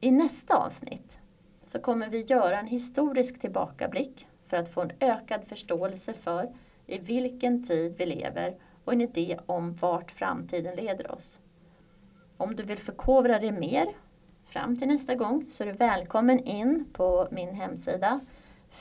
I 0.00 0.10
nästa 0.10 0.56
avsnitt 0.56 1.20
så 1.66 1.78
kommer 1.78 2.10
vi 2.10 2.20
göra 2.20 2.58
en 2.58 2.66
historisk 2.66 3.40
tillbakablick 3.40 4.26
för 4.46 4.56
att 4.56 4.68
få 4.68 4.80
en 4.80 4.92
ökad 5.00 5.44
förståelse 5.44 6.12
för 6.12 6.48
i 6.86 6.98
vilken 6.98 7.64
tid 7.64 7.94
vi 7.98 8.06
lever 8.06 8.54
och 8.84 8.92
en 8.92 9.00
idé 9.00 9.38
om 9.46 9.74
vart 9.74 10.10
framtiden 10.10 10.76
leder 10.76 11.10
oss. 11.10 11.40
Om 12.36 12.56
du 12.56 12.62
vill 12.62 12.78
förkovra 12.78 13.38
dig 13.38 13.52
mer 13.52 13.86
fram 14.44 14.76
till 14.76 14.88
nästa 14.88 15.14
gång 15.14 15.44
så 15.48 15.62
är 15.62 15.66
du 15.66 15.72
välkommen 15.72 16.38
in 16.38 16.84
på 16.92 17.28
min 17.30 17.54
hemsida 17.54 18.20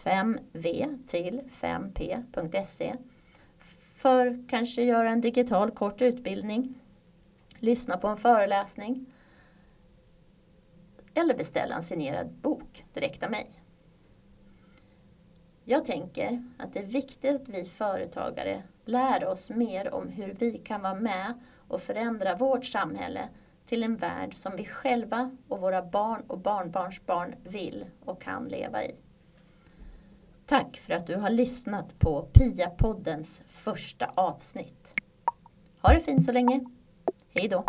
5v 0.04 0.98
till 1.08 1.42
5p.se 1.50 2.96
för 3.96 4.50
kanske 4.50 4.84
göra 4.84 5.10
en 5.10 5.22
digital 5.22 5.72
kort 5.72 6.02
utbildning, 6.02 6.74
lyssna 7.60 7.98
på 7.98 8.08
en 8.08 8.18
föreläsning 8.18 9.06
eller 11.16 11.34
beställa 11.38 11.76
en 11.76 11.84
signerad 11.84 12.32
bok 12.32 12.86
direkt 12.94 13.24
av 13.24 13.32
mig. 13.32 13.48
Jag 15.64 15.86
tänker 15.86 16.44
att 16.58 16.74
det 16.74 16.80
är 16.80 16.86
viktigt 16.86 17.42
att 17.42 17.50
vi 17.50 17.66
företagare 17.66 18.64
lär 18.86 19.26
oss 19.26 19.50
mer 19.50 19.94
om 19.94 20.10
hur 20.10 20.34
vi 20.34 20.58
kan 20.58 20.82
vara 20.82 20.94
med 20.94 21.34
och 21.68 21.82
förändra 21.82 22.36
vårt 22.36 22.66
samhälle 22.66 23.30
till 23.66 23.84
en 23.84 23.96
värld 23.96 24.38
som 24.38 24.56
vi 24.56 24.66
själva 24.66 25.38
och 25.48 25.62
våra 25.62 25.82
barn 25.82 26.24
och 26.28 26.40
barnbarnsbarn 26.40 27.36
vill 27.44 27.86
och 28.06 28.22
kan 28.22 28.46
leva 28.46 28.84
i. 28.84 28.96
Tack 30.46 30.78
för 30.78 30.94
att 30.94 31.08
du 31.08 31.16
har 31.16 31.30
lyssnat 31.30 32.00
på 32.00 32.28
Pia-poddens 32.34 33.44
första 33.48 34.12
avsnitt. 34.16 34.94
Ha 35.82 35.94
det 35.94 36.00
fint 36.00 36.26
så 36.26 36.32
länge. 36.32 36.66
Hej 37.34 37.48
då! 37.48 37.66